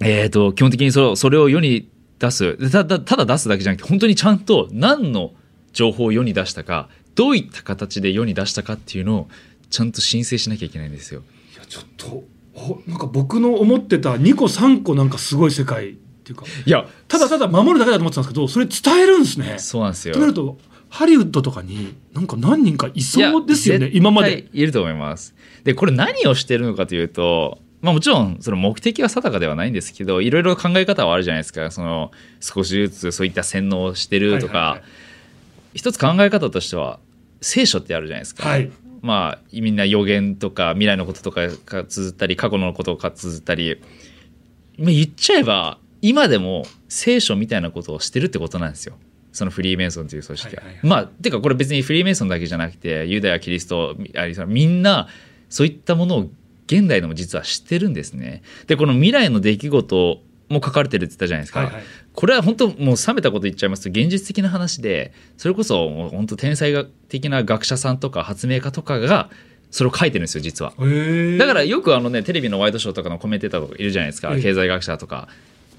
[0.00, 2.59] えー、と基本的にそれそれを世に出す。
[2.59, 5.33] でただただ出すだけじゃなくて本当にちゃんと何の
[5.72, 9.29] 情報を世に出したかどういった形で世に出したかっていうのを
[9.70, 11.23] ちゃんと申請しなきゃいけないんですよ。
[11.55, 16.44] いやちょっとおなんか僕の思ってた2個3個なんかすごい世界っていうか。
[16.66, 19.59] いやただただ守るだけだと思ってたんですけどそれ伝えるんですね。
[19.59, 20.14] そうなんですよ。
[20.14, 24.49] となるとハリウッドとかになんか何人かいそうですよね今まで。
[24.53, 25.35] いると思います。
[25.64, 31.70] でこれ何をしてるのかというとまあもちろんその目的は定かではないんですけどいろいろ考え方はあるじゃないですか。
[31.70, 35.10] その少しずつそういった洗脳をしてるとか、はいはいはい
[35.74, 36.98] 一つ考え方としては
[37.40, 38.70] 聖書ってあるじゃないですか、はい。
[39.02, 43.80] まあみんな予言とか未来のこととかが綴ったり過去のことが綴ったり。
[44.78, 48.96] まあ言っちゃえば今でも聖書みたいなことをしてるってことなんですよ。
[49.33, 50.62] そのフリーメイソンという組織が。
[50.62, 50.87] はいはいはい。
[50.87, 55.09] まあてかこれ別にフリーメイソンだけじゃなくてユダヤキリストありみんな
[55.48, 56.30] そういったものを
[56.66, 58.42] 現代でも実は知ってるんですね。
[58.66, 61.61] でこの未来の出来事も書かれてるって言ったじゃないですか。
[61.61, 61.83] はいはい。
[62.13, 66.75] これは本当もう冷めたこと言っちゃいますと現実的な話でそれこそもう本当天才
[67.09, 69.31] 的な学者さんとか発明家とかが
[69.71, 70.73] それを書いてるんですよ実は。
[71.39, 75.29] だからよくあのねテレビのワイドショーとかのコメンテーターとかいるじゃないですか、ええ経済学者とか。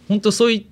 [0.08, 0.66] 本当そういっ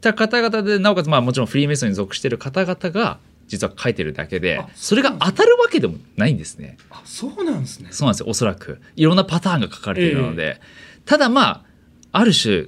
[0.00, 6.78] た方々でなおかつまあもちろんフリーメイソンに属してる方々が実は書いてるだけであそれが当たるわけでもないんですね。
[6.90, 7.88] あそうなんですね。
[7.90, 8.80] そうなんですよおそらく。
[8.96, 10.60] いろんなパターンが書かれているので、
[11.04, 11.64] ただまあ
[12.12, 12.66] ある種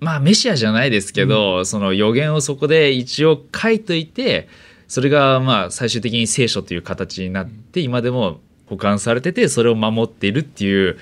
[0.00, 4.48] まあメシアじゃないですけど、その予言をそこで一応書いといて
[4.88, 10.98] それがまあ最終的に聖書という形になって今でも保管されててそれを守っているっていう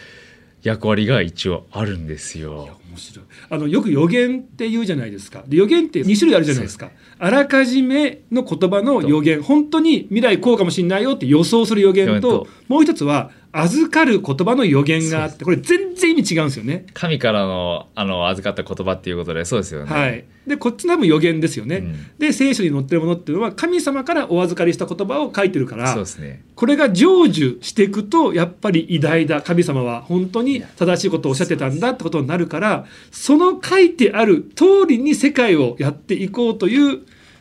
[0.63, 2.69] 役割が一応あるんですよ。
[2.99, 3.25] 面白い。
[3.51, 5.45] あのよく予言って言うじゃないですか。
[5.47, 6.91] で予言って2種類あるじゃないですか。
[7.19, 9.43] あらかじめの言葉の予言。
[9.43, 12.47] 本当に未来こうかもしれないよって予想する予言と予言と。
[12.69, 16.87] もう一つは預かる言葉の予言があってこれ全然意味違うんですよね。
[16.93, 19.91] 神からのあの預かった言葉っていうことでそうですよね。
[19.91, 21.77] はい、でこっちの多分予言ですよね。
[21.77, 22.07] うん。
[22.19, 26.43] で聖書に載ってるものっていうのは神様からお預かりした言葉を書いてるからそうですね。
[26.55, 29.41] これが成就していくとやっぱり偉大だ。
[29.41, 37.01] 神様は本当に正しいことをおっしゃってたんだってことになるからその書いてある通りに世界をやっていこうという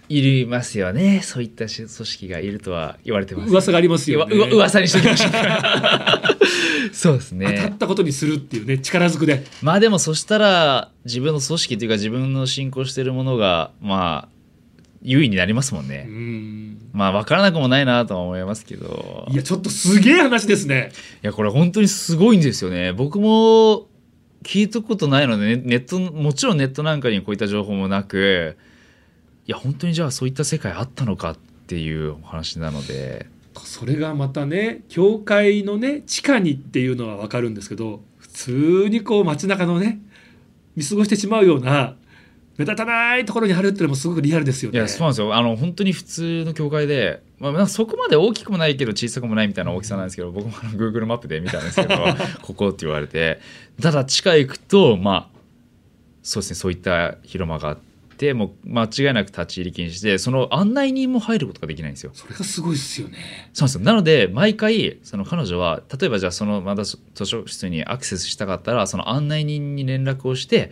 [0.09, 1.21] いりますよね。
[1.21, 3.49] そういった組織がいるとは言われてます。
[3.51, 4.35] 噂がありますよね。
[4.35, 5.31] 噂にしておきましょう
[6.95, 7.75] そうです当たっね。
[7.77, 9.43] たことにするっていうね力ずくで。
[9.61, 14.37] まあでもそしたら自分の組織というか自分の信仰しているものがまあ
[15.03, 16.03] 優位になりますもんうね。
[16.03, 19.27] んまあ分からなくもないなとは思いますけど。
[19.29, 20.91] いやちょっとすげえ話ですね。
[21.21, 23.87] いやこれ本当にすごいんですよね僕も
[24.47, 28.57] 聞いたことないのでねネットもちろんネットなんかにこういった情報もなく
[29.45, 33.27] いや本当にじゃあそういった世界あったのかっっていうお話なので。
[33.57, 39.99] それがまたね教会のね地下にっていうのは分かるんですけど普通にこう街中のね
[40.75, 41.95] 見過ごしてしまうような
[42.57, 44.79] 目立たないところにあるっていうのもすごくリアルですよね。
[44.79, 51.95] いやそうなんですよあの本当に普通の教会で、まあ、そこまで大きくもないけど小さくもないみたいな大きさなんですけど僕もあの Google マップで見たんですけど
[52.41, 53.39] ここって言われて
[53.79, 55.37] ただ地下行くとまあ
[56.23, 57.77] そうですねそういった広間があっ
[58.17, 62.11] てもう間違いなく立ち入り禁止でその案内人も入ることができないんですよ。
[62.15, 63.17] それがすごいですよね。
[63.53, 70.71] そうなんですよなので毎回その彼女は例えばじゃあそのまだ図書室にアクセスしたかったらその案内人に連絡をして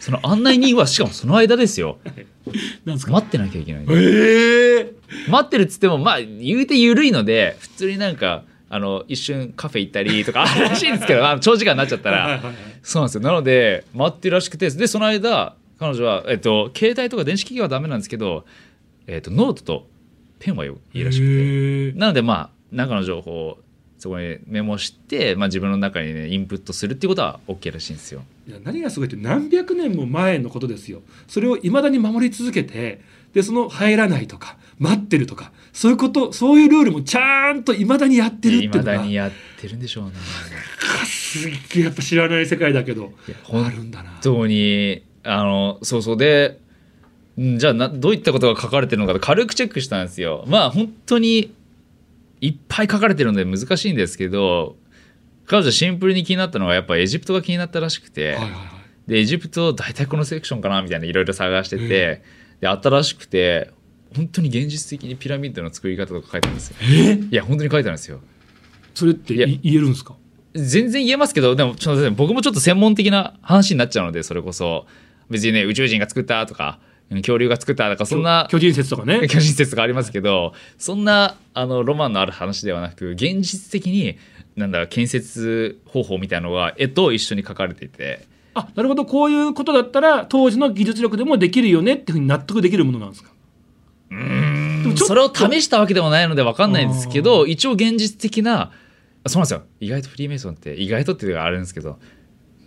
[0.00, 1.98] その案内人はしかもその間ですよ。
[2.84, 3.12] なんですか？
[3.12, 3.82] 待ってなきゃいけない。
[3.82, 12.40] んえですえ待ってるっつってもまあ言うて緩いので普通になんかあの一瞬カフェ行ったりとか あるらしいんですけど長時間になっちゃったら。
[12.82, 13.20] そうなんですよ。
[13.20, 18.44] なので待ってるらしくてでその間彼女は、えっと、携帯とか電子機器はダメなんですけど、
[19.06, 19.88] えっと、ノートと
[20.38, 21.98] ペンはいいらしくて。
[21.98, 23.58] なのでまあ中の情報を
[24.00, 28.22] そこにメモして、まあ、自分の中にねインプットするっていうことは OK らしいんですよ。
[28.48, 33.02] いや何がすごいって何百年も前のことですよそれをいまだに守り続けて
[33.34, 40.12] でその入らないとか待ってるとかそういうことそういうルールもちゃんといまだにやってるっていいうまのがだにやってるんでしょうね。
[41.04, 43.12] すっげえやっぱ知らない世界だけど
[43.52, 46.58] あるんだな当にあのそうそうで
[47.38, 50.44] んじゃあなどういったことが書かれてるのかと軽くチェックしたんですよ。
[50.48, 51.54] まあ本当に
[52.40, 54.76] いっぱい書かれてるので難しいんですけど
[55.46, 58.32] 彼女シンプルに気になったのがやっぱエジプトが気になったらしくて。
[58.32, 58.60] はいはいはい。
[59.06, 61.88] でエジプト大体このセクションかなみたいないろいろ探してて、うん
[62.60, 63.72] で新しくて
[64.14, 66.76] 本当に現実的にピラミッドの作り方とか書いてあるんですよ。
[66.82, 68.20] えいや本当に書いてあるんですよ。
[68.94, 70.14] それって言えるんですか？
[70.54, 74.86] 全然言えますけどでもちょっと僕もちょっと専門的な話になっちゃうのでそれこそ。
[75.30, 76.78] 別にね宇宙人が作ったとか
[77.10, 79.26] 恐竜が作ったとかそんな巨人説とかね。
[79.28, 84.16] 巨人説とかありますけどそんなあのロマンのある話ではなく現実的に
[84.56, 88.24] なんだ建設方法みたいなのが絵と一緒に書かれていて。
[88.54, 89.04] あなるほど。
[89.04, 93.30] こういうことだったら当時の技術力でもできるよねっていうふうに納得できるものなんですか？
[94.10, 95.04] でもちょっと。
[95.06, 98.72] それを試したわけでもないので分かんないんですけど一応現実的な
[99.22, 99.62] あそうなんですよ。
[99.80, 101.98] 意外とフリーメイソンって意外とっていうのがあるんですけど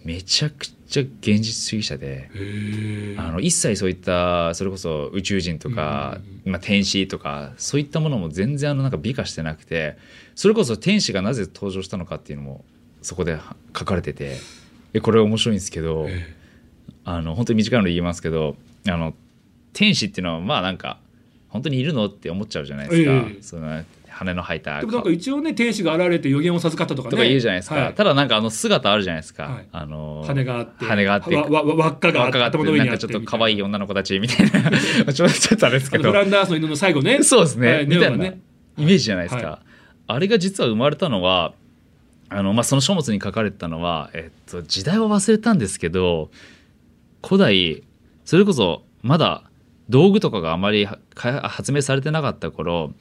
[0.06, 9.98] めちゃくちゃ現実主義者でへあの一切そういったそれこそ宇宙人とか、まあ、天使とかそういったものも全然あのなんか美化してなくて
[10.36, 12.64] それこそ天使がなぜ登場したのかっていうのも
[13.02, 13.38] そこで
[13.78, 14.38] 書かれてて
[14.94, 16.06] えこれ面白いんですけど。
[16.08, 16.44] え。
[17.06, 18.56] あの本当に短いので言いますけど
[18.88, 19.14] あの
[19.74, 21.00] 天使っていうのはまあなんか
[21.50, 23.44] 本当にいるのって思っちゃうじゃないですか、ええ。
[23.44, 23.84] その
[24.24, 27.12] 羽の生えたでもなんか一応ね天使が現れて予言を授かったとかね。
[27.12, 27.94] とか言うじゃないですか、はい。
[27.94, 29.68] ただなんかあの姿あるじゃないですか、はい。
[29.72, 30.86] あの羽があって。
[30.86, 31.36] 羽があって。
[31.36, 33.08] わわわ輪っかがあって頭の上にあってな。
[33.08, 35.14] んかちょっと可愛い女の子たちみたいな。
[35.14, 36.12] ちょっとちょっとあれですけど。
[36.12, 37.24] ランダースの犬の最後ね。
[37.24, 38.40] そうですね、はいみたいなね。
[38.78, 39.60] イメージじゃないですか、は
[40.08, 41.54] あれが実は生まれたのは
[42.30, 46.32] あの、まあ、その書物に書かれてたのは、えっと、時代は忘れたんですけど
[47.24, 47.84] 古代
[48.26, 49.44] それこそまだ
[49.90, 52.94] 道具とかがあまり発明されてなかった頃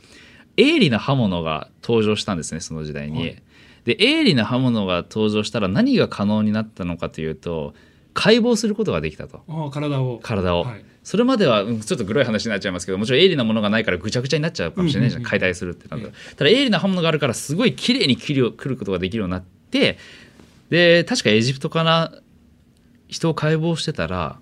[0.57, 3.21] 鋭利な刃物が登場したんですねその時代に。
[3.21, 3.43] はい。
[3.85, 7.75] で鋭利な刃物が登場したら何が可能になったのかというと
[8.15, 9.43] 解剖することができたと。
[9.73, 10.21] 体を。
[10.23, 10.65] 体を。
[10.65, 10.85] はい。
[11.03, 16.09] それまではうんちょっとグロい話になっちゃいますけどもちろん鋭利なものがないからぐちゃぐちゃになっちゃうかもしれないじゃん、うんうんうん解体するってなると。
[16.09, 19.99] えただ鋭利な刃物があるからすごい綺麗に切る切ることができるようになって
[20.71, 22.13] で確かエジプトから
[23.09, 24.39] 人を解剖してたら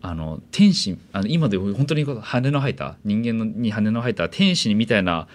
[0.00, 5.28] あの天使あの今で本当に羽の生えた人間のに羽の生えた天使みたいな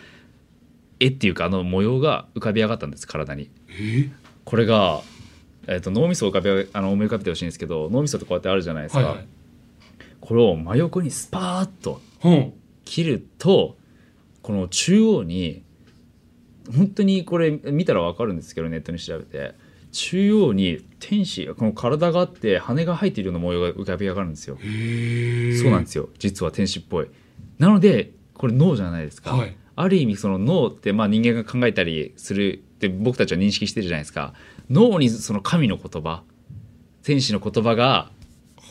[0.99, 3.49] 絵っていうかあの模様が浮かび上がったんです体に。
[3.69, 4.09] え？
[4.45, 5.01] これが、
[5.67, 8.99] えー、と脳みそを浮かべあの思い浮かべてほしいんですけど脳みそってこうやってあるじゃないですか。
[8.99, 9.27] はいはい
[10.25, 12.53] これを真横にスパーッとうん
[12.85, 13.75] 切ると
[14.41, 15.63] この中央に
[16.73, 19.53] 本当にこれ見たら分かるんですけどネットに調べて
[19.93, 24.57] 中央に天使この体があって羽が生えているような模様が浮かび上がるんですよ。
[24.57, 27.07] そうなんですよ実は天使っぽい。
[27.59, 29.33] なのでこれ脳じゃないですか。
[29.33, 34.33] はいある意味その脳ってまあ人間が考えたりするって僕たちは認識してるじゃないですか
[34.69, 36.23] 脳にその神の言葉
[37.03, 38.11] 天使の言葉が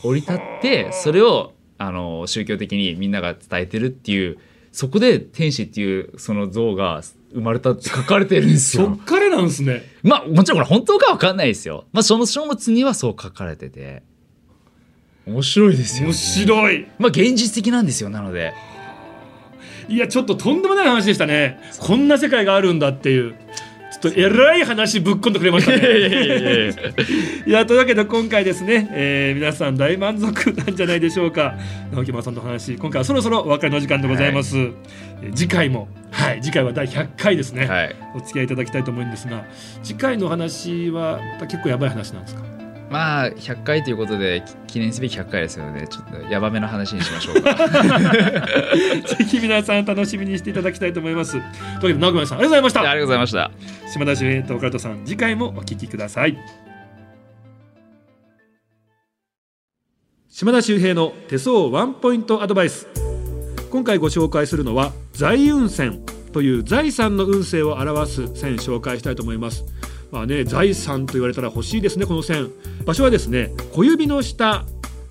[0.04, 4.38] 降り立ってそれをあの宗教的にみんなが伝えてるっていう
[4.70, 7.02] そこで天使っていうその像が
[7.34, 8.98] 生まれたって書かれてるんですよ そっ。
[8.98, 11.86] からなんですねまあもちろんこれ本当かわかんないですよ。
[11.92, 14.02] まあその書物にはそう書かれてて
[15.26, 16.06] 面白いですよ、ね。
[16.08, 18.52] 面白いまあ現実的なんですよなので。
[19.88, 23.34] いやちょっととんでもない話でしたねこんな世界があるんだっていう
[24.02, 26.72] とえらい話ぶっこんでくれましたね。
[27.46, 31.56] いやというわけで今回ですね、えー、皆さん大満足なんじゃないでしょうか。
[31.92, 39.44] 直木村さんの話今回はそろそろお別れの時間でございます、はい、次回もはい次回は第100回ですね、はい、お付き合いいただきたいと思うんですが
[39.82, 42.51] 次回の話は結構やばい話なんですか？
[42.92, 45.88] まあ100回ということで記念すべき100回ですよね。
[45.88, 47.54] ちょっとやばめの話にしましょうか。
[49.16, 51.32] ぜひ皆さん楽しみにしていただきたいと思います。
[51.32, 52.80] というわけで直木さんありがとうございました。
[52.80, 53.50] ありがとうございました。
[53.90, 56.36] 島田秀平と岡田さん次回もお聞きください。
[60.28, 62.86] 島田秀平の手相ワンポイントアドバイス。
[63.70, 69.64] 今回ご紹介するのは財運線という財産の運勢を表す線紹介したいと思います
[70.12, 72.50] まあね、財産と言われたら欲しいですねこの線。
[72.84, 74.66] 場所はですね小指の下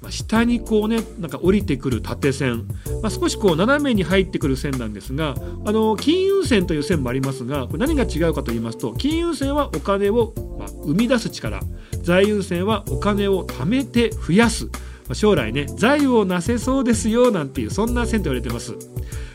[0.09, 2.67] 下にこうねなんか降りてくる縦線、
[3.01, 5.35] まあ、少しこう斜めに入ってくる線なんですが
[5.65, 11.61] あの金運線という線もありますがこれ何が違うかと言いますと金運線はお金を、ま、生み出す力。
[12.03, 14.71] 財運線はお金を貯めて増やす、ま
[15.11, 18.73] あ、将来ね財をなせそうですよなんていうそんな線と言われてます、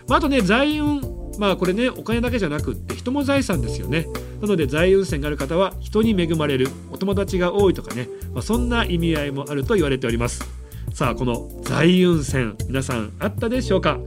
[0.09, 4.07] まあ、あとね財運まあこれねお金だけじゃなくって人も財産ですよね。
[4.41, 10.45] なので財運線がある方は人に恵まれるお友達が多いとかね、まあ、そんな意味合いもあると言われております。
[10.93, 13.99] さあこの財運線皆さんあったでしょうか？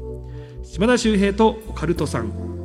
[0.64, 2.59] 島田秀平とオカルトさん。